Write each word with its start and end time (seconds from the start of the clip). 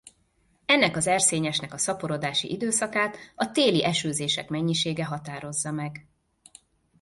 Ennek 0.65 0.95
az 0.97 1.07
erszényesnek 1.07 1.73
a 1.73 1.77
szaporodási 1.77 2.51
időszakát 2.51 3.17
a 3.35 3.51
téli 3.51 3.83
esőzések 3.83 4.49
mennyisége 4.49 5.05
határozza 5.05 5.71
meg. 5.71 6.07